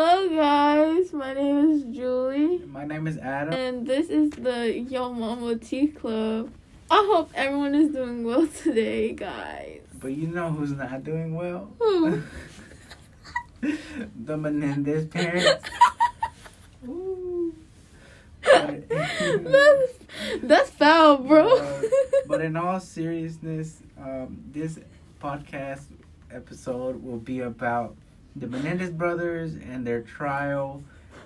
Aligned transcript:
Hello, 0.00 0.28
guys. 0.28 1.12
My 1.12 1.32
name 1.34 1.70
is 1.70 1.84
Julie, 1.96 2.58
My 2.66 2.84
name 2.84 3.06
is 3.06 3.16
Adam. 3.16 3.54
and 3.54 3.86
this 3.86 4.08
is 4.08 4.30
the 4.30 4.76
Yo 4.76 5.12
Mama 5.12 5.54
Tea 5.54 5.86
Club. 5.86 6.50
I 6.90 6.96
hope 7.12 7.30
everyone 7.32 7.76
is 7.76 7.92
doing 7.92 8.24
well 8.24 8.44
today, 8.48 9.12
guys. 9.12 9.82
But 10.00 10.08
you 10.08 10.26
know 10.26 10.50
who's 10.50 10.72
not 10.72 11.04
doing 11.04 11.32
well? 11.36 11.70
Who? 11.78 12.20
the 14.24 14.36
Menendez 14.36 15.06
parents. 15.06 15.64
That's, 18.42 19.92
that's 20.42 20.70
foul, 20.70 21.18
bro. 21.18 21.56
Uh, 21.56 21.82
but 22.26 22.40
in 22.40 22.56
all 22.56 22.80
seriousness, 22.80 23.80
um, 23.96 24.42
this 24.50 24.80
podcast 25.22 25.84
episode 26.32 27.00
will 27.02 27.18
be 27.18 27.40
about 27.40 27.96
the 28.36 28.46
Menendez 28.46 28.90
brothers 28.90 29.54
and 29.54 29.86
their 29.86 30.02
trial 30.02 30.82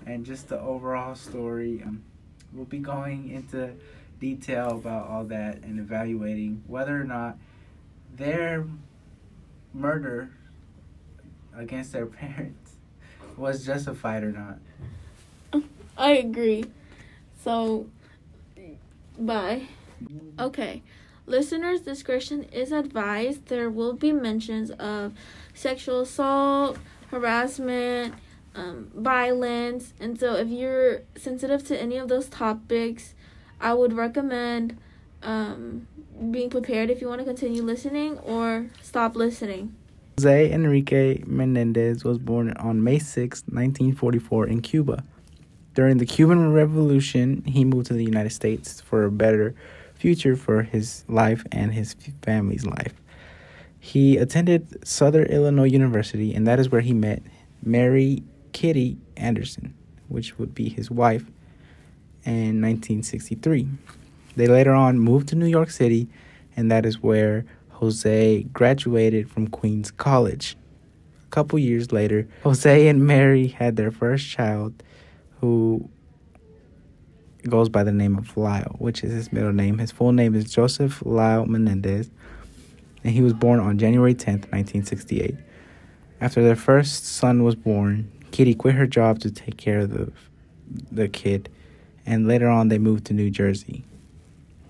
and 0.07 0.25
just 0.25 0.49
the 0.49 0.61
overall 0.61 1.15
story. 1.15 1.83
Um, 1.85 2.03
we'll 2.53 2.65
be 2.65 2.79
going 2.79 3.31
into 3.31 3.73
detail 4.21 4.71
about 4.71 5.09
all 5.09 5.25
that 5.25 5.63
and 5.63 5.79
evaluating 5.79 6.63
whether 6.67 7.01
or 7.01 7.05
not 7.05 7.37
their 8.17 8.67
murder 9.73 10.31
against 11.57 11.93
their 11.93 12.07
parents 12.07 12.73
was 13.37 13.65
justified 13.65 14.23
or 14.23 14.33
not. 14.33 14.59
I 15.97 16.13
agree. 16.13 16.65
So, 17.43 17.87
bye. 19.19 19.67
Okay. 20.39 20.83
Listeners' 21.27 21.81
discretion 21.81 22.45
is 22.45 22.73
advised. 22.73 23.47
There 23.47 23.69
will 23.69 23.93
be 23.93 24.13
mentions 24.13 24.71
of 24.71 25.13
sexual 25.55 26.01
assault, 26.01 26.79
harassment, 27.11 28.15
um, 28.55 28.91
violence. 28.95 29.93
And 30.01 30.19
so, 30.19 30.35
if 30.35 30.49
you're 30.49 31.03
sensitive 31.17 31.67
to 31.69 31.81
any 31.81 31.97
of 31.97 32.09
those 32.09 32.29
topics, 32.29 33.15
I 33.61 33.75
would 33.75 33.93
recommend 33.93 34.79
um, 35.23 35.87
being 36.31 36.51
prepared 36.51 36.91
if 36.91 37.01
you 37.01 37.09
want 37.09 37.21
to 37.21 37.25
continue 37.25 37.63
listening 37.63 38.19
or 38.19 38.67
stop 38.83 39.17
listening. 39.17 39.75
Jose 40.19 40.53
Enrique 40.53 41.23
Menendez 41.27 42.03
was 42.03 42.19
born 42.19 42.53
on 42.55 42.83
May 42.83 42.99
6, 42.99 43.43
1944, 43.43 44.49
in 44.49 44.63
Cuba. 44.63 45.05
During 45.75 45.99
the 45.99 46.07
Cuban 46.07 46.53
Revolution, 46.53 47.45
he 47.47 47.65
moved 47.65 47.87
to 47.87 47.95
the 47.95 48.03
United 48.03 48.31
States 48.31 48.81
for 48.81 49.05
a 49.05 49.13
better 49.13 49.55
future 49.95 50.35
for 50.35 50.63
his 50.63 51.05
life 51.09 51.45
and 51.53 51.73
his 51.73 51.95
family's 52.23 52.67
life. 52.67 52.95
He 53.89 54.19
attended 54.19 54.87
Southern 54.87 55.29
Illinois 55.29 55.71
University, 55.71 56.35
and 56.35 56.47
that 56.47 56.61
is 56.61 56.69
where 56.69 56.83
he 56.83 56.93
met 56.93 57.23
Mary 57.63 58.23
Kitty 58.53 58.99
Anderson, 59.17 59.73
which 60.09 60.39
would 60.39 60.55
be 60.55 60.69
his 60.69 60.91
wife, 60.91 61.25
in 62.27 62.61
1963. 62.61 63.67
They 64.37 64.47
later 64.47 64.75
on 64.75 64.99
moved 64.99 65.29
to 65.29 65.37
New 65.37 65.47
York 65.47 65.71
City, 65.71 66.07
and 66.55 66.71
that 66.71 66.85
is 66.85 67.03
where 67.03 67.47
Jose 67.71 68.43
graduated 68.53 69.31
from 69.31 69.49
Queens 69.49 69.91
College. 69.91 70.55
A 71.25 71.31
couple 71.31 71.59
years 71.59 71.91
later, 71.91 72.29
Jose 72.43 72.89
and 72.89 73.07
Mary 73.07 73.47
had 73.47 73.77
their 73.77 73.91
first 73.91 74.29
child, 74.29 74.83
who 75.41 75.89
goes 77.49 77.71
by 77.71 77.85
the 77.85 77.93
name 77.93 78.19
of 78.19 78.37
Lyle, 78.37 78.77
which 78.79 79.03
is 79.03 79.13
his 79.13 79.33
middle 79.33 79.55
name. 79.55 79.79
His 79.79 79.93
full 79.93 80.13
name 80.13 80.35
is 80.35 80.53
Joseph 80.53 81.03
Lyle 81.07 81.47
Menendez, 81.47 82.11
and 83.05 83.13
he 83.13 83.23
was 83.23 83.33
born 83.33 83.61
on 83.61 83.79
January 83.79 84.15
10th, 84.15 84.51
1968. 84.51 85.37
After 86.21 86.43
their 86.43 86.57
first 86.57 87.07
son 87.07 87.45
was 87.45 87.55
born, 87.55 88.11
Kitty 88.31 88.55
quit 88.55 88.75
her 88.75 88.87
job 88.87 89.21
to 89.21 89.31
take 89.31 89.57
care 89.57 89.81
of 89.81 89.91
the 89.91 90.13
the 90.91 91.09
kid, 91.09 91.49
and 92.05 92.29
later 92.29 92.49
on 92.49 92.69
they 92.69 92.79
moved 92.79 93.07
to 93.07 93.15
New 93.15 93.31
Jersey. 93.31 93.85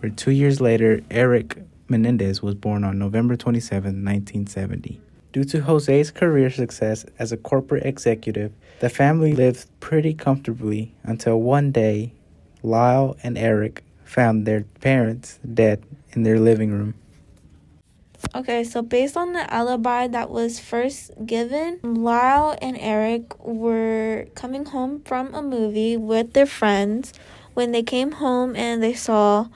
Where 0.00 0.10
two 0.10 0.30
years 0.30 0.60
later, 0.60 1.00
Eric 1.10 1.58
Menendez 1.88 2.42
was 2.42 2.54
born 2.54 2.84
on 2.84 2.98
November 2.98 3.36
27, 3.36 3.82
1970. 4.04 5.00
Due 5.32 5.44
to 5.44 5.60
Jose's 5.60 6.10
career 6.10 6.50
success 6.50 7.04
as 7.18 7.32
a 7.32 7.36
corporate 7.36 7.84
executive, 7.84 8.52
the 8.80 8.88
family 8.88 9.32
lived 9.32 9.66
pretty 9.80 10.14
comfortably 10.14 10.94
until 11.02 11.40
one 11.40 11.72
day 11.72 12.12
Lyle 12.62 13.16
and 13.22 13.36
Eric 13.36 13.84
found 14.04 14.46
their 14.46 14.62
parents 14.80 15.38
dead 15.54 15.84
in 16.12 16.22
their 16.22 16.38
living 16.38 16.70
room. 16.70 16.94
Okay, 18.34 18.64
so 18.64 18.82
based 18.82 19.16
on 19.16 19.32
the 19.32 19.52
alibi 19.52 20.06
that 20.08 20.28
was 20.28 20.58
first 20.58 21.12
given, 21.24 21.78
Lyle 21.82 22.58
and 22.60 22.76
Eric 22.78 23.38
were 23.38 24.26
coming 24.34 24.66
home 24.66 25.00
from 25.04 25.32
a 25.34 25.42
movie 25.42 25.96
with 25.96 26.32
their 26.32 26.46
friends 26.46 27.12
when 27.54 27.72
they 27.72 27.82
came 27.82 28.12
home 28.12 28.54
and 28.56 28.82
they 28.82 28.92
saw 28.92 29.46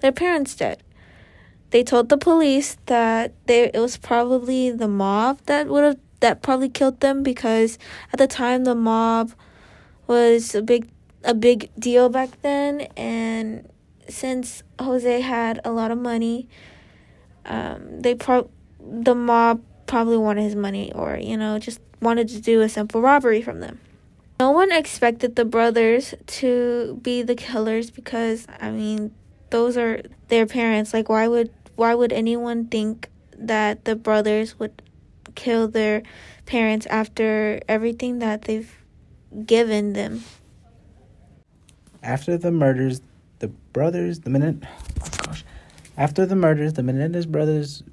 their 0.00 0.12
parents 0.12 0.54
dead. 0.54 0.82
They 1.70 1.82
told 1.82 2.08
the 2.08 2.18
police 2.18 2.76
that 2.86 3.32
they 3.46 3.70
it 3.72 3.78
was 3.78 3.96
probably 3.96 4.70
the 4.70 4.88
mob 4.88 5.40
that 5.46 5.68
would 5.68 5.84
have 5.84 5.96
that 6.20 6.42
probably 6.42 6.68
killed 6.68 7.00
them 7.00 7.22
because 7.22 7.78
at 8.12 8.18
the 8.18 8.26
time 8.26 8.64
the 8.64 8.74
mob 8.74 9.32
was 10.06 10.54
a 10.54 10.62
big 10.62 10.88
a 11.24 11.34
big 11.34 11.70
deal 11.78 12.08
back 12.08 12.40
then 12.42 12.82
and 12.96 13.68
since 14.08 14.62
Jose 14.80 15.20
had 15.20 15.60
a 15.64 15.72
lot 15.72 15.90
of 15.90 15.98
money 15.98 16.48
um, 17.46 18.00
they 18.00 18.14
pro 18.14 18.48
the 18.80 19.14
mob 19.14 19.62
probably 19.86 20.16
wanted 20.16 20.42
his 20.42 20.56
money 20.56 20.92
or 20.94 21.16
you 21.16 21.36
know 21.36 21.58
just 21.58 21.80
wanted 22.00 22.28
to 22.28 22.40
do 22.40 22.60
a 22.62 22.68
simple 22.68 23.00
robbery 23.00 23.42
from 23.42 23.60
them. 23.60 23.80
No 24.40 24.50
one 24.50 24.72
expected 24.72 25.36
the 25.36 25.44
brothers 25.44 26.14
to 26.26 26.98
be 27.02 27.22
the 27.22 27.36
killers 27.36 27.90
because 27.90 28.46
i 28.60 28.70
mean 28.70 29.12
those 29.52 29.76
are 29.76 30.02
their 30.28 30.46
parents. 30.46 30.92
Like 30.92 31.08
why 31.08 31.28
would 31.28 31.50
why 31.76 31.94
would 31.94 32.12
anyone 32.12 32.66
think 32.66 33.08
that 33.38 33.84
the 33.84 33.94
brothers 33.94 34.58
would 34.58 34.82
kill 35.34 35.68
their 35.68 36.02
parents 36.46 36.86
after 36.86 37.60
everything 37.68 38.18
that 38.18 38.42
they've 38.42 38.74
given 39.46 39.92
them? 39.92 40.24
After 42.02 42.36
the 42.36 42.50
murders, 42.50 43.00
the 43.38 43.48
brothers, 43.48 44.20
the 44.20 44.30
gosh, 44.30 44.91
after 46.02 46.26
the 46.26 46.34
murders, 46.34 46.72
the 46.72 46.82
Menendez 46.82 47.26
brothers 47.26 47.84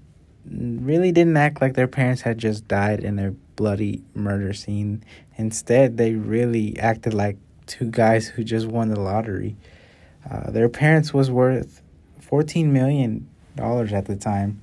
really 0.43 1.11
didn't 1.11 1.37
act 1.37 1.61
like 1.61 1.75
their 1.75 1.87
parents 1.87 2.23
had 2.23 2.39
just 2.39 2.67
died 2.67 3.01
in 3.03 3.19
a 3.19 3.29
bloody 3.55 4.01
murder 4.15 4.51
scene. 4.51 5.03
Instead, 5.35 5.97
they 5.97 6.15
really 6.15 6.75
acted 6.79 7.13
like 7.13 7.37
two 7.67 7.85
guys 7.85 8.27
who 8.27 8.43
just 8.43 8.65
won 8.65 8.89
the 8.89 8.99
lottery. 8.99 9.55
Uh, 10.27 10.49
their 10.49 10.69
parents 10.69 11.13
was 11.13 11.29
worth 11.29 11.83
fourteen 12.19 12.73
million 12.73 13.29
dollars 13.55 13.93
at 13.93 14.05
the 14.05 14.15
time, 14.15 14.59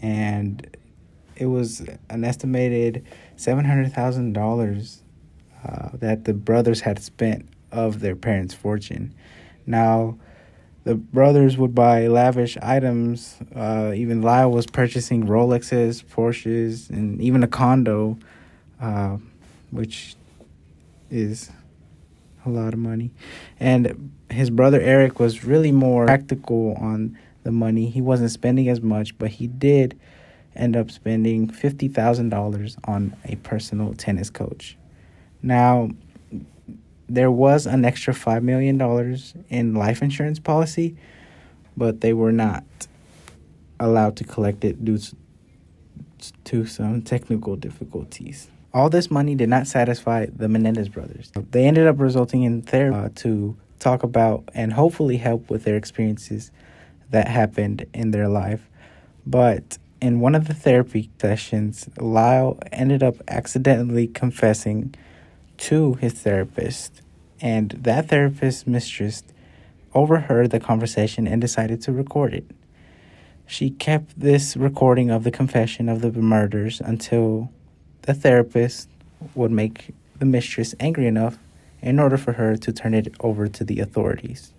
and 0.00 0.76
it 1.34 1.46
was 1.46 1.80
an 2.10 2.22
estimated 2.22 3.04
seven 3.34 3.64
hundred 3.64 3.92
thousand 3.92 4.34
dollars 4.34 5.02
uh, 5.66 5.88
that 5.94 6.26
the 6.26 6.32
brothers 6.32 6.82
had 6.82 7.02
spent 7.02 7.48
of 7.72 7.98
their 7.98 8.14
parents' 8.14 8.54
fortune. 8.54 9.12
Now, 9.66 10.16
the 10.84 10.94
brothers 10.94 11.56
would 11.56 11.74
buy 11.74 12.06
lavish 12.06 12.56
items. 12.58 13.38
Uh, 13.54 13.92
even 13.94 14.22
Lyle 14.22 14.50
was 14.50 14.66
purchasing 14.66 15.26
Rolexes, 15.26 16.04
Porsches, 16.04 16.90
and 16.90 17.20
even 17.20 17.42
a 17.42 17.48
condo, 17.48 18.18
uh, 18.80 19.16
which 19.70 20.14
is 21.10 21.50
a 22.44 22.50
lot 22.50 22.74
of 22.74 22.78
money. 22.78 23.10
And 23.58 24.12
his 24.30 24.50
brother 24.50 24.80
Eric 24.80 25.18
was 25.18 25.44
really 25.44 25.72
more 25.72 26.04
practical 26.04 26.74
on 26.78 27.18
the 27.44 27.52
money. 27.52 27.88
He 27.88 28.02
wasn't 28.02 28.30
spending 28.30 28.68
as 28.68 28.82
much, 28.82 29.16
but 29.18 29.30
he 29.30 29.46
did 29.46 29.98
end 30.54 30.76
up 30.76 30.90
spending 30.90 31.48
$50,000 31.48 32.76
on 32.84 33.16
a 33.24 33.36
personal 33.36 33.94
tennis 33.94 34.30
coach. 34.30 34.76
Now, 35.42 35.90
there 37.08 37.30
was 37.30 37.66
an 37.66 37.84
extra 37.84 38.14
$5 38.14 38.42
million 38.42 38.80
in 39.48 39.74
life 39.74 40.02
insurance 40.02 40.38
policy, 40.38 40.96
but 41.76 42.00
they 42.00 42.12
were 42.12 42.32
not 42.32 42.64
allowed 43.78 44.16
to 44.16 44.24
collect 44.24 44.64
it 44.64 44.84
due 44.84 44.98
to 46.44 46.64
some 46.66 47.02
technical 47.02 47.56
difficulties. 47.56 48.48
All 48.72 48.88
this 48.88 49.10
money 49.10 49.34
did 49.34 49.48
not 49.48 49.66
satisfy 49.66 50.26
the 50.26 50.48
Menendez 50.48 50.88
brothers. 50.88 51.30
They 51.50 51.66
ended 51.66 51.86
up 51.86 52.00
resulting 52.00 52.42
in 52.42 52.62
therapy 52.62 52.96
uh, 52.96 53.08
to 53.16 53.56
talk 53.78 54.02
about 54.02 54.48
and 54.54 54.72
hopefully 54.72 55.16
help 55.16 55.50
with 55.50 55.64
their 55.64 55.76
experiences 55.76 56.50
that 57.10 57.28
happened 57.28 57.86
in 57.92 58.10
their 58.10 58.28
life. 58.28 58.68
But 59.26 59.78
in 60.00 60.20
one 60.20 60.34
of 60.34 60.48
the 60.48 60.54
therapy 60.54 61.10
sessions, 61.20 61.88
Lyle 61.98 62.58
ended 62.72 63.02
up 63.02 63.16
accidentally 63.28 64.06
confessing 64.08 64.94
to 65.58 65.94
his 65.94 66.14
therapist, 66.14 67.02
and 67.40 67.70
that 67.70 68.08
therapist's 68.08 68.66
mistress 68.66 69.22
overheard 69.94 70.50
the 70.50 70.60
conversation 70.60 71.26
and 71.26 71.40
decided 71.40 71.80
to 71.82 71.92
record 71.92 72.34
it. 72.34 72.50
She 73.46 73.70
kept 73.70 74.18
this 74.18 74.56
recording 74.56 75.10
of 75.10 75.22
the 75.24 75.30
confession 75.30 75.88
of 75.88 76.00
the 76.00 76.10
murders 76.12 76.80
until 76.80 77.50
the 78.02 78.14
therapist 78.14 78.88
would 79.34 79.50
make 79.50 79.94
the 80.18 80.24
mistress 80.24 80.74
angry 80.80 81.06
enough 81.06 81.38
in 81.82 82.00
order 82.00 82.16
for 82.16 82.32
her 82.32 82.56
to 82.56 82.72
turn 82.72 82.94
it 82.94 83.14
over 83.20 83.46
to 83.46 83.64
the 83.64 83.80
authorities. 83.80 84.53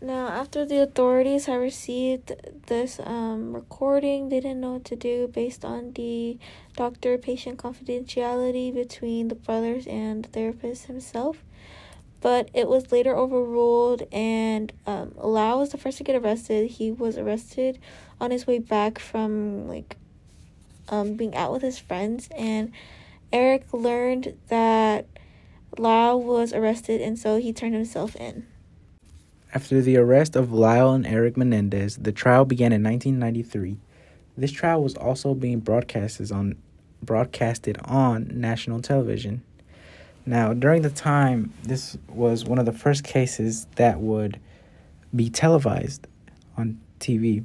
Now, 0.00 0.28
after 0.28 0.64
the 0.64 0.80
authorities 0.80 1.46
had 1.46 1.56
received 1.56 2.32
this 2.68 3.00
um, 3.02 3.52
recording, 3.52 4.28
they 4.28 4.38
didn't 4.38 4.60
know 4.60 4.74
what 4.74 4.84
to 4.86 4.96
do 4.96 5.26
based 5.26 5.64
on 5.64 5.92
the 5.94 6.38
doctor 6.76 7.18
patient 7.18 7.58
confidentiality 7.58 8.72
between 8.72 9.26
the 9.26 9.34
brothers 9.34 9.88
and 9.88 10.24
the 10.24 10.28
therapist 10.28 10.86
himself. 10.86 11.42
But 12.20 12.48
it 12.54 12.68
was 12.68 12.92
later 12.92 13.16
overruled, 13.16 14.02
and 14.12 14.72
um, 14.86 15.14
Lyle 15.16 15.58
was 15.58 15.70
the 15.70 15.78
first 15.78 15.98
to 15.98 16.04
get 16.04 16.14
arrested. 16.14 16.70
He 16.70 16.92
was 16.92 17.18
arrested 17.18 17.80
on 18.20 18.30
his 18.30 18.46
way 18.46 18.60
back 18.60 19.00
from 19.00 19.66
like 19.66 19.96
um, 20.88 21.14
being 21.14 21.34
out 21.34 21.52
with 21.52 21.62
his 21.62 21.80
friends, 21.80 22.28
and 22.36 22.70
Eric 23.32 23.72
learned 23.72 24.36
that 24.48 25.06
Lyle 25.76 26.22
was 26.22 26.52
arrested, 26.52 27.00
and 27.00 27.18
so 27.18 27.38
he 27.38 27.52
turned 27.52 27.74
himself 27.74 28.14
in. 28.14 28.46
After 29.54 29.80
the 29.80 29.96
arrest 29.96 30.36
of 30.36 30.52
Lyle 30.52 30.92
and 30.92 31.06
Eric 31.06 31.36
Menendez, 31.36 31.96
the 31.96 32.12
trial 32.12 32.44
began 32.44 32.72
in 32.72 32.82
1993. 32.82 33.78
This 34.36 34.52
trial 34.52 34.82
was 34.82 34.94
also 34.94 35.34
being 35.34 35.60
broadcasted 35.60 36.30
on 36.30 36.56
broadcasted 37.02 37.78
on 37.84 38.28
national 38.32 38.82
television. 38.82 39.42
Now, 40.26 40.52
during 40.52 40.82
the 40.82 40.90
time, 40.90 41.54
this 41.62 41.96
was 42.08 42.44
one 42.44 42.58
of 42.58 42.66
the 42.66 42.72
first 42.72 43.04
cases 43.04 43.66
that 43.76 44.00
would 44.00 44.38
be 45.14 45.30
televised 45.30 46.06
on 46.56 46.78
TV. 47.00 47.44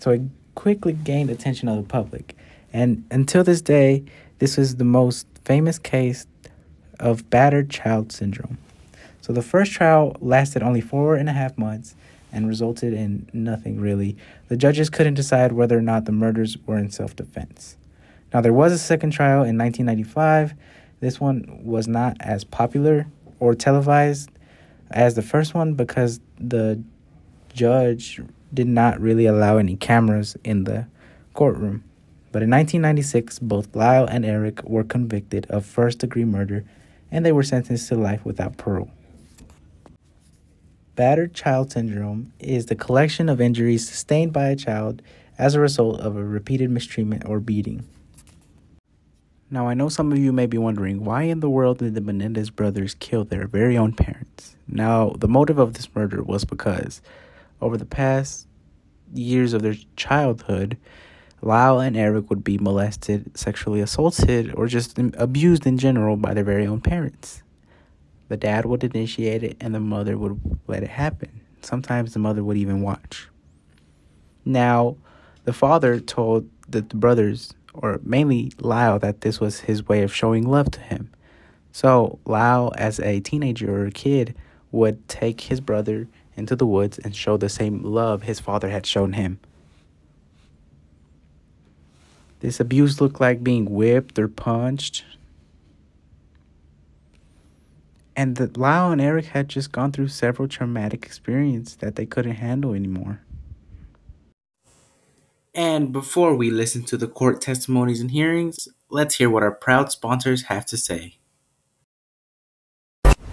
So 0.00 0.12
it 0.12 0.22
quickly 0.54 0.94
gained 0.94 1.30
attention 1.30 1.68
of 1.68 1.76
the 1.76 1.82
public. 1.82 2.34
And 2.72 3.04
until 3.10 3.44
this 3.44 3.60
day, 3.60 4.04
this 4.38 4.56
is 4.56 4.76
the 4.76 4.84
most 4.84 5.26
famous 5.44 5.78
case 5.78 6.26
of 6.98 7.28
battered 7.28 7.68
child 7.68 8.12
syndrome. 8.12 8.56
So 9.26 9.32
the 9.32 9.42
first 9.42 9.72
trial 9.72 10.14
lasted 10.20 10.62
only 10.62 10.80
four 10.80 11.16
and 11.16 11.28
a 11.28 11.32
half 11.32 11.58
months 11.58 11.96
and 12.30 12.46
resulted 12.46 12.92
in 12.92 13.28
nothing 13.32 13.80
really. 13.80 14.16
The 14.46 14.56
judges 14.56 14.88
couldn't 14.88 15.14
decide 15.14 15.50
whether 15.50 15.76
or 15.76 15.82
not 15.82 16.04
the 16.04 16.12
murders 16.12 16.56
were 16.64 16.78
in 16.78 16.92
self 16.92 17.16
defense. 17.16 17.76
Now, 18.32 18.40
there 18.40 18.52
was 18.52 18.72
a 18.72 18.78
second 18.78 19.10
trial 19.10 19.42
in 19.42 19.58
1995. 19.58 20.54
This 21.00 21.18
one 21.18 21.58
was 21.64 21.88
not 21.88 22.16
as 22.20 22.44
popular 22.44 23.08
or 23.40 23.56
televised 23.56 24.30
as 24.92 25.16
the 25.16 25.22
first 25.22 25.54
one 25.54 25.74
because 25.74 26.20
the 26.38 26.80
judge 27.52 28.20
did 28.54 28.68
not 28.68 29.00
really 29.00 29.26
allow 29.26 29.56
any 29.56 29.74
cameras 29.74 30.36
in 30.44 30.62
the 30.62 30.86
courtroom. 31.34 31.82
But 32.30 32.44
in 32.44 32.50
1996, 32.50 33.40
both 33.40 33.74
Lyle 33.74 34.06
and 34.06 34.24
Eric 34.24 34.62
were 34.62 34.84
convicted 34.84 35.46
of 35.46 35.66
first 35.66 35.98
degree 35.98 36.24
murder 36.24 36.64
and 37.10 37.26
they 37.26 37.32
were 37.32 37.42
sentenced 37.42 37.88
to 37.88 37.96
life 37.96 38.24
without 38.24 38.56
parole. 38.56 38.92
Battered 40.96 41.34
child 41.34 41.72
syndrome 41.72 42.32
is 42.40 42.66
the 42.66 42.74
collection 42.74 43.28
of 43.28 43.38
injuries 43.38 43.86
sustained 43.86 44.32
by 44.32 44.48
a 44.48 44.56
child 44.56 45.02
as 45.36 45.54
a 45.54 45.60
result 45.60 46.00
of 46.00 46.16
a 46.16 46.24
repeated 46.24 46.70
mistreatment 46.70 47.26
or 47.26 47.38
beating. 47.38 47.86
Now, 49.50 49.68
I 49.68 49.74
know 49.74 49.90
some 49.90 50.10
of 50.10 50.16
you 50.16 50.32
may 50.32 50.46
be 50.46 50.56
wondering 50.56 51.04
why 51.04 51.24
in 51.24 51.40
the 51.40 51.50
world 51.50 51.78
did 51.80 51.94
the 51.94 52.00
Menendez 52.00 52.48
brothers 52.48 52.94
kill 52.94 53.24
their 53.24 53.46
very 53.46 53.76
own 53.76 53.92
parents? 53.92 54.56
Now, 54.66 55.10
the 55.10 55.28
motive 55.28 55.58
of 55.58 55.74
this 55.74 55.94
murder 55.94 56.22
was 56.22 56.46
because 56.46 57.02
over 57.60 57.76
the 57.76 57.84
past 57.84 58.46
years 59.12 59.52
of 59.52 59.60
their 59.60 59.76
childhood, 59.96 60.78
Lyle 61.42 61.78
and 61.78 61.94
Eric 61.94 62.30
would 62.30 62.42
be 62.42 62.56
molested, 62.56 63.36
sexually 63.36 63.82
assaulted, 63.82 64.54
or 64.54 64.66
just 64.66 64.98
abused 64.98 65.66
in 65.66 65.76
general 65.76 66.16
by 66.16 66.32
their 66.32 66.42
very 66.42 66.66
own 66.66 66.80
parents. 66.80 67.42
The 68.28 68.36
dad 68.36 68.66
would 68.66 68.82
initiate 68.82 69.42
it 69.42 69.56
and 69.60 69.74
the 69.74 69.80
mother 69.80 70.18
would 70.18 70.40
let 70.66 70.82
it 70.82 70.90
happen. 70.90 71.40
Sometimes 71.62 72.12
the 72.12 72.18
mother 72.18 72.42
would 72.42 72.56
even 72.56 72.80
watch. 72.80 73.28
Now, 74.44 74.96
the 75.44 75.52
father 75.52 76.00
told 76.00 76.48
the 76.68 76.82
brothers, 76.82 77.52
or 77.72 78.00
mainly 78.02 78.52
Lyle, 78.60 78.98
that 78.98 79.20
this 79.20 79.40
was 79.40 79.60
his 79.60 79.86
way 79.88 80.02
of 80.02 80.14
showing 80.14 80.48
love 80.48 80.70
to 80.72 80.80
him. 80.80 81.10
So, 81.72 82.18
Lyle, 82.24 82.72
as 82.76 82.98
a 83.00 83.20
teenager 83.20 83.82
or 83.82 83.86
a 83.86 83.90
kid, 83.90 84.34
would 84.72 85.08
take 85.08 85.42
his 85.42 85.60
brother 85.60 86.08
into 86.36 86.56
the 86.56 86.66
woods 86.66 86.98
and 86.98 87.14
show 87.14 87.36
the 87.36 87.48
same 87.48 87.82
love 87.82 88.22
his 88.22 88.40
father 88.40 88.68
had 88.68 88.86
shown 88.86 89.14
him. 89.14 89.38
This 92.40 92.60
abuse 92.60 93.00
looked 93.00 93.20
like 93.20 93.42
being 93.42 93.70
whipped 93.70 94.18
or 94.18 94.28
punched, 94.28 95.04
and 98.16 98.36
that 98.36 98.56
Lyle 98.56 98.90
and 98.90 99.00
Eric 99.00 99.26
had 99.26 99.48
just 99.48 99.70
gone 99.70 99.92
through 99.92 100.08
several 100.08 100.48
traumatic 100.48 101.04
experiences 101.04 101.76
that 101.76 101.96
they 101.96 102.06
couldn't 102.06 102.36
handle 102.36 102.72
anymore. 102.72 103.20
And 105.54 105.92
before 105.92 106.34
we 106.34 106.50
listen 106.50 106.82
to 106.84 106.96
the 106.96 107.06
court 107.06 107.40
testimonies 107.40 108.00
and 108.00 108.10
hearings, 108.10 108.68
let's 108.90 109.16
hear 109.16 109.30
what 109.30 109.42
our 109.42 109.52
proud 109.52 109.92
sponsors 109.92 110.44
have 110.44 110.66
to 110.66 110.76
say. 110.76 111.18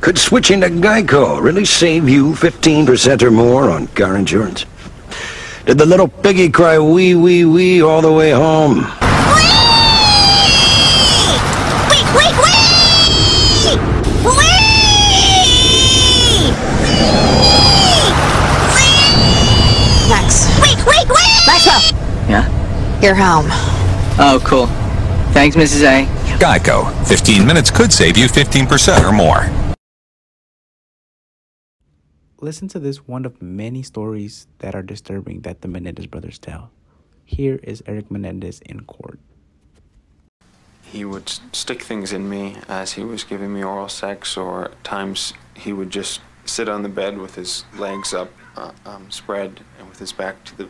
Could 0.01 0.17
switching 0.17 0.61
to 0.61 0.69
Geico 0.69 1.41
really 1.41 1.65
save 1.65 2.09
you 2.09 2.33
15% 2.33 3.23
or 3.23 3.31
more 3.31 3.69
on 3.69 3.87
car 3.87 4.17
insurance? 4.17 4.65
Did 5.65 5.77
the 5.77 5.85
little 5.85 6.09
piggy 6.09 6.49
cry 6.49 6.77
wee 6.77 7.15
wee 7.15 7.45
wee 7.45 7.81
all 7.81 8.01
the 8.01 8.11
way 8.11 8.31
home? 8.31 8.85
You're 23.03 23.15
home. 23.15 23.47
Oh, 24.17 24.41
cool. 24.45 24.67
Thanks, 25.33 25.57
Mrs. 25.57 25.83
A. 25.83 26.05
Geico. 26.39 27.05
15 27.05 27.45
minutes 27.45 27.69
could 27.69 27.91
save 27.91 28.17
you 28.17 28.27
15% 28.27 29.03
or 29.03 29.11
more. 29.11 29.49
Listen 32.39 32.69
to 32.69 32.79
this 32.79 33.07
one 33.07 33.25
of 33.25 33.41
many 33.41 33.83
stories 33.83 34.47
that 34.59 34.73
are 34.73 34.81
disturbing 34.81 35.41
that 35.41 35.59
the 35.59 35.67
Menendez 35.67 36.07
brothers 36.07 36.39
tell. 36.39 36.71
Here 37.25 37.59
is 37.61 37.83
Eric 37.87 38.09
Menendez 38.09 38.61
in 38.61 38.85
court. 38.85 39.19
He 40.81 41.03
would 41.03 41.29
stick 41.51 41.81
things 41.83 42.13
in 42.13 42.29
me 42.29 42.55
as 42.69 42.93
he 42.93 43.03
was 43.03 43.25
giving 43.25 43.53
me 43.53 43.63
oral 43.63 43.89
sex, 43.89 44.37
or 44.37 44.65
at 44.71 44.83
times 44.85 45.33
he 45.55 45.73
would 45.73 45.89
just 45.89 46.21
sit 46.45 46.69
on 46.69 46.83
the 46.83 46.89
bed 46.89 47.17
with 47.17 47.35
his 47.35 47.65
legs 47.77 48.13
up, 48.13 48.31
uh, 48.55 48.71
um, 48.85 49.11
spread, 49.11 49.59
and 49.77 49.89
with 49.89 49.99
his 49.99 50.13
back 50.13 50.41
to 50.45 50.55
the 50.57 50.69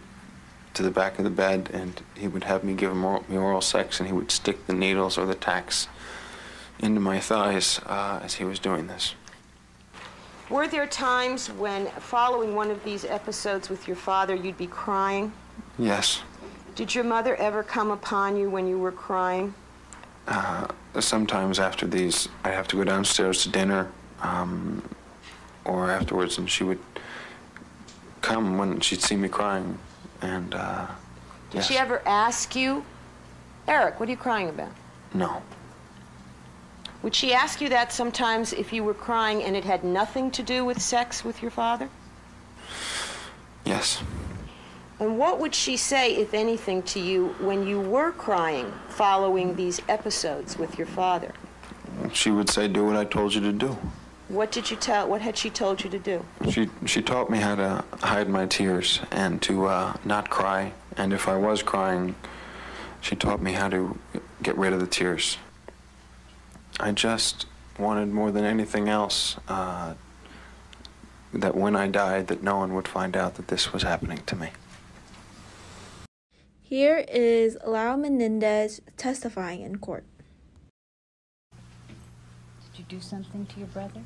to 0.74 0.84
the 0.84 0.92
back 0.92 1.18
of 1.20 1.24
the 1.24 1.30
bed, 1.30 1.70
and 1.74 2.02
he 2.16 2.28
would 2.28 2.44
have 2.46 2.64
me 2.64 2.74
give 2.74 2.92
him 2.92 3.04
oral, 3.04 3.24
me 3.28 3.38
oral 3.38 3.62
sex, 3.62 4.00
and 4.00 4.08
he 4.08 4.14
would 4.14 4.32
stick 4.32 4.66
the 4.68 4.74
needles 4.74 5.18
or 5.18 5.26
the 5.26 5.36
tacks 5.36 5.88
into 6.80 7.00
my 7.00 7.20
thighs 7.20 7.80
uh, 7.86 8.20
as 8.24 8.36
he 8.36 8.44
was 8.44 8.60
doing 8.60 8.88
this. 8.88 9.16
Were 10.50 10.68
there 10.68 10.88
times 10.88 11.48
when, 11.48 11.88
following 12.00 12.56
one 12.56 12.70
of 12.70 12.84
these 12.84 13.06
episodes 13.06 13.70
with 13.70 13.88
your 13.88 13.96
father, 13.96 14.36
you'd 14.36 14.58
be 14.58 14.68
crying? 14.68 15.32
Yes. 15.80 16.22
Did 16.76 16.94
your 16.94 17.04
mother 17.04 17.36
ever 17.36 17.64
come 17.64 17.92
upon 17.92 18.36
you 18.36 18.50
when 18.50 18.68
you 18.68 18.78
were 18.78 18.92
crying? 18.92 19.54
Uh, 20.28 20.68
sometimes 21.00 21.60
after 21.60 21.86
these, 21.86 22.30
I'd 22.44 22.54
have 22.54 22.68
to 22.70 22.78
go 22.78 22.84
downstairs 22.84 23.44
to 23.44 23.50
dinner, 23.50 23.92
um, 24.22 24.82
or 25.66 25.90
afterwards, 25.90 26.38
and 26.38 26.50
she 26.50 26.64
would 26.64 26.80
come 28.22 28.58
when 28.58 28.80
she'd 28.80 29.02
see 29.02 29.16
me 29.16 29.30
crying. 29.30 29.78
And, 30.24 30.56
uh, 30.56 30.88
Did 31.52 31.58
yes. 31.58 31.68
she 31.68 31.78
ever 31.78 32.02
ask 32.06 32.56
you, 32.56 32.86
Eric, 33.68 34.00
what 34.00 34.08
are 34.08 34.12
you 34.12 34.18
crying 34.18 34.48
about? 34.50 34.72
No. 35.14 35.42
Would 37.02 37.14
she 37.14 37.34
ask 37.34 37.60
you 37.60 37.68
that 37.70 37.92
sometimes 37.92 38.54
if 38.54 38.72
you 38.72 38.86
were 38.86 38.94
crying 38.94 39.44
and 39.44 39.54
it 39.56 39.66
had 39.66 39.84
nothing 39.84 40.32
to 40.32 40.42
do 40.42 40.64
with 40.64 40.82
sex 40.82 41.26
with 41.26 41.42
your 41.42 41.52
father? 41.52 41.90
Yes. 43.66 44.02
And 45.00 45.20
what 45.20 45.40
would 45.40 45.54
she 45.54 45.76
say, 45.76 46.16
if 46.16 46.34
anything, 46.34 46.82
to 46.84 47.02
you 47.02 47.36
when 47.42 47.68
you 47.68 47.82
were 47.82 48.14
crying 48.14 48.72
following 48.88 49.56
these 49.56 49.82
episodes 49.90 50.58
with 50.58 50.78
your 50.78 50.88
father? 50.88 51.34
She 52.14 52.32
would 52.32 52.50
say, 52.50 52.70
do 52.70 52.86
what 52.86 52.96
I 52.96 53.04
told 53.04 53.34
you 53.34 53.42
to 53.42 53.52
do. 53.52 53.78
What 54.34 54.52
did 54.52 54.72
you 54.72 54.78
tell? 54.78 55.08
What 55.08 55.22
had 55.22 55.38
she 55.38 55.52
told 55.52 55.84
you 55.84 55.92
to 55.92 56.00
do? 56.00 56.26
She 56.50 56.68
she 56.88 57.04
taught 57.04 57.30
me 57.30 57.38
how 57.38 57.54
to 57.54 57.84
hide 58.02 58.28
my 58.28 58.48
tears 58.48 59.00
and 59.12 59.40
to 59.44 59.68
uh, 59.68 59.96
not 60.04 60.32
cry. 60.32 60.74
And 60.98 61.14
if 61.14 61.28
I 61.28 61.38
was 61.38 61.62
crying, 61.62 62.16
she 63.00 63.16
taught 63.16 63.44
me 63.44 63.52
how 63.52 63.70
to 63.70 63.96
get 64.42 64.58
rid 64.58 64.74
of 64.74 64.80
the 64.80 64.88
tears. 64.88 65.38
I 66.80 66.94
just 66.94 67.46
wanted 67.78 68.10
more 68.10 68.32
than 68.32 68.44
anything 68.44 68.90
else 68.90 69.38
uh, 69.48 69.94
that 71.32 71.54
when 71.54 71.76
I 71.76 71.88
died, 71.88 72.26
that 72.30 72.42
no 72.42 72.58
one 72.58 72.74
would 72.74 72.88
find 72.88 73.16
out 73.16 73.36
that 73.36 73.50
this 73.50 73.72
was 73.72 73.84
happening 73.84 74.22
to 74.26 74.36
me. 74.36 74.50
Here 76.64 77.06
is 77.08 77.56
Lyle 77.68 77.98
Menendez 77.98 78.82
testifying 78.98 79.62
in 79.62 79.78
court. 79.78 80.06
Did 81.52 82.80
you 82.80 82.86
do 82.90 83.00
something 83.00 83.46
to 83.46 83.60
your 83.60 83.68
brother? 83.68 84.02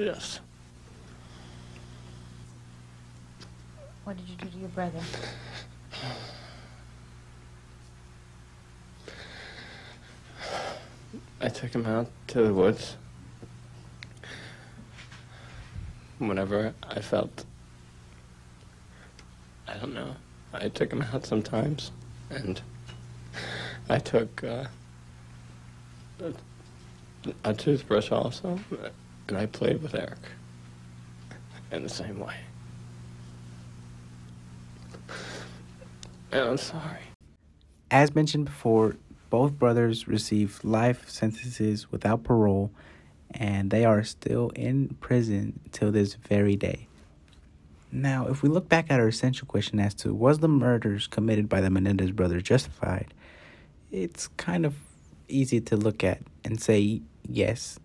Yes. 0.00 0.40
What 4.04 4.16
did 4.16 4.26
you 4.30 4.36
do 4.36 4.46
to 4.48 4.56
your 4.56 4.70
brother? 4.70 4.98
I 11.42 11.48
took 11.50 11.74
him 11.74 11.84
out 11.84 12.08
to 12.28 12.42
the 12.44 12.54
woods. 12.54 12.96
Whenever 16.18 16.72
I 16.82 17.00
felt, 17.00 17.44
I 19.68 19.74
don't 19.74 19.92
know, 19.92 20.16
I 20.54 20.70
took 20.70 20.90
him 20.90 21.02
out 21.02 21.26
sometimes, 21.26 21.90
and 22.30 22.58
I 23.90 23.98
took 23.98 24.42
uh, 24.44 24.64
a, 26.22 26.32
a 27.44 27.52
toothbrush 27.52 28.10
also, 28.10 28.58
and 29.30 29.38
I 29.38 29.46
played 29.46 29.82
with 29.82 29.94
Eric 29.94 30.18
in 31.72 31.82
the 31.82 31.88
same 31.88 32.18
way. 32.18 32.34
And 36.32 36.42
I'm 36.42 36.58
sorry. 36.58 36.98
As 37.90 38.14
mentioned 38.14 38.44
before, 38.44 38.96
both 39.30 39.52
brothers 39.52 40.06
received 40.06 40.64
life 40.64 41.08
sentences 41.08 41.90
without 41.90 42.22
parole, 42.22 42.70
and 43.30 43.70
they 43.70 43.84
are 43.84 44.04
still 44.04 44.50
in 44.50 44.96
prison 45.00 45.58
till 45.72 45.90
this 45.90 46.14
very 46.14 46.56
day. 46.56 46.86
Now, 47.92 48.28
if 48.28 48.42
we 48.42 48.48
look 48.48 48.68
back 48.68 48.86
at 48.90 49.00
our 49.00 49.08
essential 49.08 49.46
question 49.46 49.80
as 49.80 49.94
to 49.94 50.14
was 50.14 50.38
the 50.38 50.48
murders 50.48 51.08
committed 51.08 51.48
by 51.48 51.60
the 51.60 51.70
Menendez 51.70 52.12
brothers 52.12 52.44
justified, 52.44 53.12
it's 53.90 54.28
kind 54.28 54.64
of 54.64 54.74
easy 55.28 55.60
to 55.60 55.76
look 55.76 56.04
at 56.04 56.20
and 56.44 56.60
say 56.60 57.02
yes. 57.28 57.78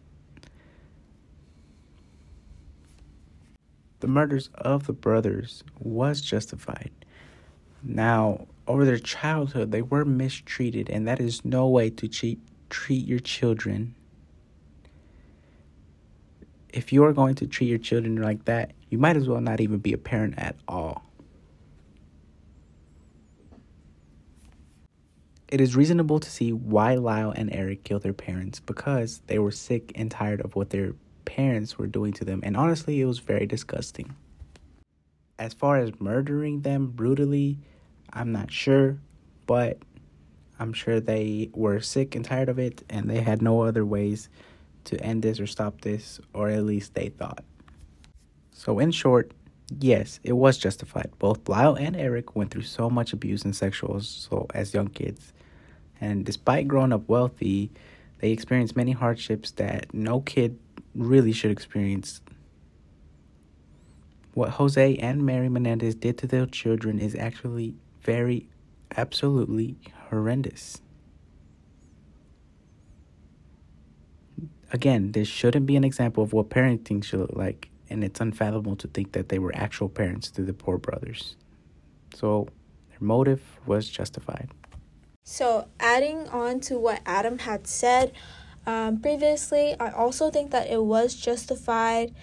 The 4.05 4.11
murders 4.11 4.51
of 4.53 4.85
the 4.85 4.93
brothers 4.93 5.63
was 5.79 6.21
justified. 6.21 6.91
Now, 7.81 8.45
over 8.67 8.85
their 8.85 8.99
childhood, 8.99 9.71
they 9.71 9.81
were 9.81 10.05
mistreated, 10.05 10.91
and 10.91 11.07
that 11.07 11.19
is 11.19 11.43
no 11.43 11.67
way 11.67 11.89
to 11.89 12.07
cheat, 12.07 12.37
treat 12.69 13.07
your 13.07 13.17
children. 13.17 13.95
If 16.69 16.93
you 16.93 17.03
are 17.03 17.13
going 17.13 17.33
to 17.33 17.47
treat 17.47 17.65
your 17.65 17.79
children 17.79 18.21
like 18.21 18.45
that, 18.45 18.73
you 18.91 18.99
might 18.99 19.17
as 19.17 19.27
well 19.27 19.41
not 19.41 19.59
even 19.59 19.79
be 19.79 19.93
a 19.93 19.97
parent 19.97 20.35
at 20.37 20.55
all. 20.67 21.03
It 25.47 25.59
is 25.59 25.75
reasonable 25.75 26.19
to 26.19 26.29
see 26.29 26.53
why 26.53 26.93
Lyle 26.93 27.31
and 27.31 27.51
Eric 27.51 27.83
killed 27.83 28.03
their 28.03 28.13
parents 28.13 28.59
because 28.59 29.23
they 29.25 29.39
were 29.39 29.49
sick 29.49 29.91
and 29.95 30.11
tired 30.11 30.41
of 30.41 30.55
what 30.55 30.69
their 30.69 30.93
parents 31.25 31.77
were 31.77 31.87
doing 31.87 32.13
to 32.13 32.25
them, 32.25 32.39
and 32.43 32.55
honestly, 32.55 33.01
it 33.01 33.05
was 33.05 33.19
very 33.19 33.45
disgusting. 33.45 34.15
As 35.37 35.53
far 35.53 35.77
as 35.77 35.99
murdering 35.99 36.61
them 36.61 36.87
brutally, 36.87 37.59
I'm 38.13 38.31
not 38.31 38.51
sure, 38.51 38.97
but 39.45 39.79
I'm 40.59 40.73
sure 40.73 40.99
they 40.99 41.49
were 41.53 41.81
sick 41.81 42.15
and 42.15 42.23
tired 42.23 42.49
of 42.49 42.59
it 42.59 42.83
and 42.89 43.09
they 43.09 43.21
had 43.21 43.41
no 43.41 43.63
other 43.63 43.85
ways 43.85 44.29
to 44.85 45.01
end 45.01 45.23
this 45.23 45.39
or 45.39 45.47
stop 45.47 45.81
this, 45.81 46.19
or 46.33 46.49
at 46.49 46.63
least 46.63 46.93
they 46.93 47.09
thought. 47.09 47.43
So, 48.51 48.79
in 48.79 48.91
short, 48.91 49.31
yes, 49.79 50.19
it 50.23 50.33
was 50.33 50.57
justified. 50.57 51.11
Both 51.19 51.49
Lyle 51.49 51.75
and 51.75 51.95
Eric 51.95 52.35
went 52.35 52.51
through 52.51 52.61
so 52.61 52.89
much 52.89 53.11
abuse 53.11 53.43
and 53.43 53.55
sexual 53.55 53.97
assault 53.97 54.51
as 54.53 54.73
young 54.73 54.87
kids. 54.87 55.33
And 55.99 56.23
despite 56.23 56.67
growing 56.67 56.93
up 56.93 57.09
wealthy, 57.09 57.71
they 58.19 58.31
experienced 58.31 58.75
many 58.75 58.91
hardships 58.91 59.51
that 59.51 59.93
no 59.93 60.21
kid 60.21 60.57
really 60.95 61.31
should 61.31 61.51
experience. 61.51 62.21
What 64.33 64.51
Jose 64.51 64.95
and 64.97 65.25
Mary 65.25 65.49
Menendez 65.49 65.95
did 65.95 66.17
to 66.19 66.27
their 66.27 66.45
children 66.45 66.99
is 66.99 67.15
actually 67.15 67.75
very, 68.01 68.49
absolutely 68.97 69.77
horrendous. 70.09 70.81
Again, 74.71 75.11
this 75.11 75.27
shouldn't 75.27 75.65
be 75.65 75.75
an 75.75 75.83
example 75.83 76.23
of 76.23 76.33
what 76.33 76.49
parenting 76.49 77.03
should 77.03 77.19
look 77.19 77.33
like, 77.33 77.69
and 77.89 78.03
it's 78.03 78.19
unfathomable 78.19 78.75
to 78.77 78.87
think 78.87 79.13
that 79.13 79.29
they 79.29 79.39
were 79.39 79.55
actual 79.55 79.87
parents 79.87 80.29
to 80.31 80.41
the 80.41 80.53
poor 80.53 80.77
brothers. 80.77 81.37
So, 82.13 82.47
their 82.89 82.97
motive 82.99 83.41
was 83.65 83.89
justified. 83.89 84.49
So, 85.23 85.67
adding 85.79 86.27
on 86.29 86.59
to 86.61 86.77
what 86.77 87.01
Adam 87.05 87.39
had 87.39 87.67
said 87.67 88.11
um, 88.65 88.99
previously, 88.99 89.75
I 89.79 89.91
also 89.91 90.31
think 90.31 90.51
that 90.51 90.69
it 90.69 90.83
was 90.83 91.15
justified 91.15 92.13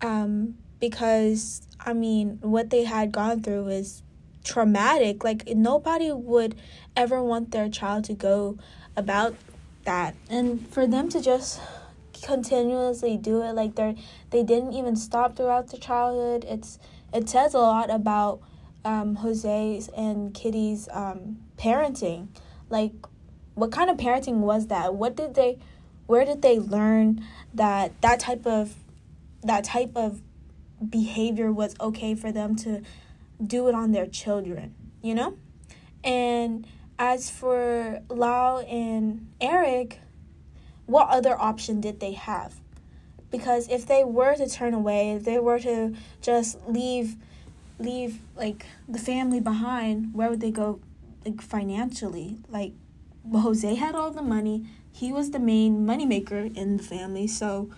um, 0.00 0.56
because, 0.78 1.62
I 1.80 1.92
mean, 1.92 2.38
what 2.42 2.70
they 2.70 2.84
had 2.84 3.12
gone 3.12 3.42
through 3.42 3.68
is 3.68 4.02
traumatic. 4.44 5.24
Like, 5.24 5.48
nobody 5.48 6.12
would 6.12 6.54
ever 6.96 7.22
want 7.22 7.50
their 7.50 7.68
child 7.68 8.04
to 8.04 8.14
go 8.14 8.58
about 8.96 9.34
that. 9.84 10.14
And 10.28 10.66
for 10.68 10.86
them 10.86 11.08
to 11.10 11.20
just 11.20 11.60
continuously 12.22 13.16
do 13.16 13.42
it 13.42 13.54
like 13.54 13.74
they're 13.74 13.94
they 14.30 14.42
didn't 14.42 14.72
even 14.72 14.94
stop 14.94 15.36
throughout 15.36 15.68
the 15.68 15.78
childhood 15.78 16.44
it's 16.48 16.78
it 17.12 17.28
says 17.28 17.54
a 17.54 17.58
lot 17.58 17.90
about 17.90 18.40
um, 18.84 19.16
jose's 19.16 19.88
and 19.96 20.34
kitty's 20.34 20.88
um, 20.92 21.38
parenting 21.56 22.28
like 22.68 22.92
what 23.54 23.72
kind 23.72 23.90
of 23.90 23.96
parenting 23.96 24.36
was 24.36 24.66
that 24.68 24.94
what 24.94 25.16
did 25.16 25.34
they 25.34 25.58
where 26.10 26.24
did 26.24 26.42
they 26.42 26.58
learn 26.58 27.24
that 27.54 28.00
that 28.02 28.20
type 28.20 28.46
of 28.46 28.74
that 29.42 29.64
type 29.64 29.92
of 29.96 30.20
behavior 30.88 31.52
was 31.52 31.74
okay 31.80 32.14
for 32.14 32.30
them 32.32 32.56
to 32.56 32.82
do 33.44 33.68
it 33.68 33.74
on 33.74 33.92
their 33.92 34.06
children 34.06 34.74
you 35.02 35.14
know 35.14 35.36
and 36.04 36.66
as 37.00 37.30
for 37.30 38.02
Lyle 38.10 38.64
and 38.68 39.26
Eric, 39.40 40.00
what 40.84 41.08
other 41.08 41.34
option 41.40 41.80
did 41.80 41.98
they 41.98 42.12
have? 42.12 42.60
Because 43.30 43.68
if 43.68 43.86
they 43.86 44.04
were 44.04 44.34
to 44.36 44.46
turn 44.46 44.74
away, 44.74 45.12
if 45.12 45.24
they 45.24 45.38
were 45.38 45.58
to 45.60 45.94
just 46.20 46.58
leave 46.68 47.16
leave 47.78 48.20
like 48.36 48.66
the 48.86 48.98
family 48.98 49.40
behind, 49.40 50.12
where 50.12 50.28
would 50.28 50.40
they 50.40 50.50
go 50.50 50.80
like 51.24 51.40
financially? 51.40 52.38
Like 52.50 52.72
Jose 53.32 53.74
had 53.74 53.94
all 53.94 54.10
the 54.10 54.22
money. 54.22 54.66
He 54.92 55.12
was 55.12 55.30
the 55.30 55.38
main 55.38 55.86
moneymaker 55.86 56.54
in 56.56 56.76
the 56.76 56.82
family, 56.82 57.26
so 57.26 57.70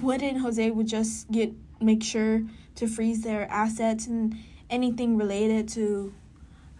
wouldn't 0.00 0.40
Jose 0.40 0.70
would 0.70 0.86
just 0.86 1.30
get 1.30 1.52
make 1.80 2.02
sure 2.02 2.42
to 2.76 2.86
freeze 2.86 3.22
their 3.22 3.50
assets 3.50 4.06
and 4.06 4.36
anything 4.70 5.16
related 5.16 5.68
to 5.68 6.12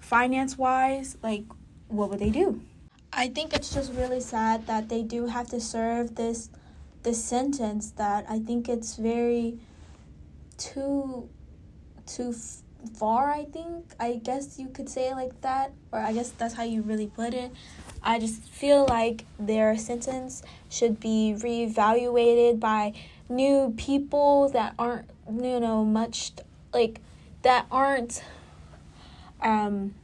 finance 0.01 0.57
wise, 0.57 1.17
like 1.23 1.45
what 1.89 2.11
would 2.11 2.19
they 2.19 2.31
do? 2.31 2.61
I 3.13 3.29
think 3.29 3.53
it's 3.53 3.75
just 3.75 3.93
really 3.93 4.21
sad 4.21 4.67
that 4.67 4.89
they 4.89 5.03
do 5.03 5.27
have 5.27 5.49
to 5.49 5.61
serve 5.61 6.15
this 6.15 6.49
this 7.03 7.23
sentence 7.23 7.91
that 7.93 8.25
I 8.29 8.39
think 8.39 8.69
it's 8.69 8.97
very 8.97 9.59
too 10.57 11.29
too 12.07 12.35
far 12.95 13.31
I 13.31 13.45
think 13.45 13.95
I 13.99 14.21
guess 14.23 14.59
you 14.59 14.69
could 14.69 14.89
say 14.89 15.11
it 15.11 15.15
like 15.15 15.41
that 15.43 15.73
or 15.93 15.99
I 15.99 16.13
guess 16.13 16.31
that's 16.31 16.55
how 16.55 16.63
you 16.65 16.83
really 16.83 17.07
put 17.07 17.35
it. 17.35 17.53
I 18.03 18.19
just 18.19 18.43
feel 18.43 18.87
like 18.89 19.25
their 19.39 19.77
sentence 19.77 20.43
should 20.69 20.99
be 21.01 21.35
reevaluated 21.37 22.59
by 22.59 22.93
new 23.29 23.75
people 23.77 24.49
that 24.51 24.75
aren't 24.79 25.09
you 25.29 25.61
know 25.61 25.85
much 25.85 26.33
like 26.73 27.01
that 27.43 27.67
aren't 27.71 28.23
um 29.41 29.95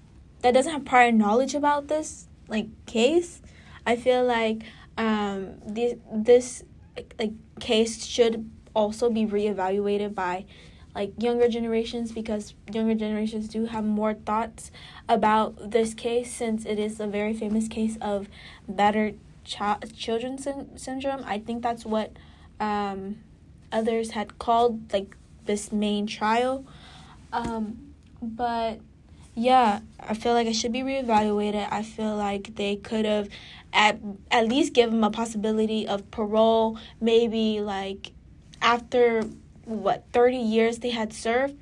that 0.43 0.55
doesn't 0.55 0.73
have 0.73 0.85
prior 0.85 1.13
knowledge 1.13 1.55
about 1.55 1.89
this 1.89 2.27
like 2.49 2.69
case. 2.87 3.41
I 3.87 3.97
feel 3.97 4.25
like 4.25 4.63
um 4.97 5.55
this 5.67 5.95
this 6.13 6.65
like 7.19 7.33
case 7.61 8.05
should 8.07 8.49
also 8.75 9.11
be 9.11 9.27
reevaluated 9.27 10.15
by 10.15 10.45
like 10.95 11.13
younger 11.19 11.49
generations 11.49 12.13
because 12.13 12.55
younger 12.73 12.95
generations 12.95 13.49
do 13.49 13.67
have 13.67 13.85
more 13.85 14.15
thoughts 14.15 14.71
about 15.09 15.71
this 15.71 15.95
case 15.95 16.33
since 16.33 16.65
it 16.65 16.79
is 16.79 17.01
a 17.01 17.07
very 17.07 17.35
famous 17.35 17.69
case 17.69 17.97
of 18.01 18.29
better 18.69 19.13
ch- 19.45 19.61
children 19.97 20.39
sy- 20.39 20.67
syndrome 20.77 21.23
i 21.27 21.39
think 21.39 21.63
that's 21.63 21.85
what 21.85 22.13
um 22.61 23.17
others 23.71 24.11
had 24.13 24.39
called 24.39 24.93
like 24.93 25.17
this 25.45 25.71
main 25.73 26.07
trial 26.07 26.65
um 27.33 27.89
but 28.21 28.81
yeah, 29.39 29.83
I 30.01 30.15
feel 30.15 30.33
like 30.33 30.49
it 30.49 30.55
should 30.55 30.73
be 30.73 30.81
reevaluated. 30.81 31.69
I 31.71 31.85
feel 31.85 32.17
like 32.17 32.57
they 32.57 32.75
could 32.75 33.05
have 33.05 33.29
at 33.73 34.01
at 34.33 34.49
least 34.49 34.73
give 34.73 34.93
him 34.93 35.05
a 35.05 35.11
possibility 35.11 35.87
of 35.87 36.11
parole, 36.11 36.77
maybe 37.01 37.61
like 37.61 38.11
after 38.61 39.23
what 39.69 40.05
30 40.13 40.37
years 40.37 40.79
they 40.79 40.91
had 40.91 41.13
served. 41.13 41.55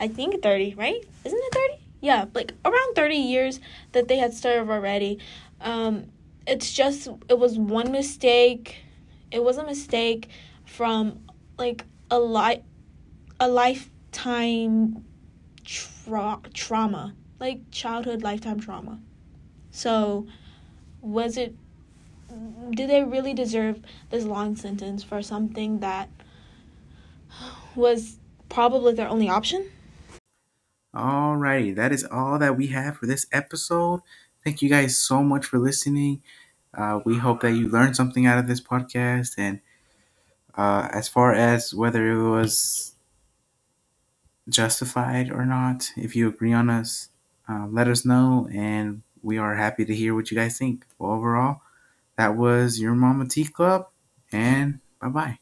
I 0.00 0.08
think 0.08 0.42
30, 0.42 0.74
right? 0.74 1.02
Isn't 1.24 1.38
it 1.38 1.54
30? 1.54 1.82
Yeah, 2.00 2.26
like 2.32 2.52
around 2.64 2.94
30 2.94 3.16
years 3.16 3.60
that 3.92 4.06
they 4.06 4.18
had 4.18 4.32
served 4.32 4.70
already. 4.70 5.18
Um 5.60 6.06
it's 6.46 6.72
just 6.72 7.08
it 7.28 7.38
was 7.38 7.58
one 7.58 7.90
mistake. 7.92 8.82
It 9.30 9.42
was 9.42 9.58
a 9.58 9.64
mistake 9.64 10.28
from 10.64 11.20
like 11.58 11.84
a 12.10 12.18
li- 12.18 12.62
a 13.40 13.48
lifetime 13.48 15.04
tra- 15.64 16.40
trauma, 16.54 17.14
like 17.40 17.70
childhood 17.70 18.22
lifetime 18.22 18.60
trauma. 18.60 19.00
So, 19.70 20.26
was 21.00 21.36
it 21.36 21.54
do 22.70 22.86
they 22.86 23.02
really 23.02 23.34
deserve 23.34 23.80
this 24.10 24.24
long 24.24 24.54
sentence 24.54 25.02
for 25.02 25.22
something 25.22 25.80
that 25.80 26.08
was 27.78 28.18
probably 28.48 28.92
their 28.92 29.08
only 29.08 29.28
option? 29.28 29.70
Alrighty, 30.94 31.74
that 31.76 31.92
is 31.92 32.04
all 32.04 32.38
that 32.38 32.56
we 32.56 32.68
have 32.68 32.96
for 32.96 33.06
this 33.06 33.26
episode. 33.32 34.00
Thank 34.44 34.62
you 34.62 34.68
guys 34.68 34.96
so 34.96 35.22
much 35.22 35.46
for 35.46 35.58
listening. 35.58 36.22
Uh, 36.74 37.00
we 37.04 37.18
hope 37.18 37.40
that 37.40 37.52
you 37.52 37.68
learned 37.68 37.96
something 37.96 38.26
out 38.26 38.38
of 38.38 38.46
this 38.46 38.60
podcast. 38.60 39.34
And 39.38 39.60
uh, 40.56 40.88
as 40.92 41.08
far 41.08 41.32
as 41.32 41.74
whether 41.74 42.10
it 42.10 42.30
was 42.30 42.94
justified 44.48 45.30
or 45.30 45.44
not, 45.44 45.90
if 45.96 46.16
you 46.16 46.28
agree 46.28 46.52
on 46.52 46.70
us, 46.70 47.08
uh, 47.48 47.66
let 47.66 47.88
us 47.88 48.04
know. 48.04 48.48
And 48.52 49.02
we 49.22 49.38
are 49.38 49.54
happy 49.54 49.84
to 49.84 49.94
hear 49.94 50.14
what 50.14 50.30
you 50.30 50.36
guys 50.36 50.58
think. 50.58 50.86
Well, 50.98 51.12
overall, 51.12 51.60
that 52.16 52.36
was 52.36 52.80
your 52.80 52.94
Mama 52.94 53.28
Tea 53.28 53.44
Club. 53.44 53.88
And 54.32 54.80
bye 55.00 55.08
bye. 55.08 55.38